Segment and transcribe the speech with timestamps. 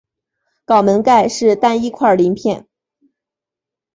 [0.65, 2.65] 肛门盖是单一块鳞片。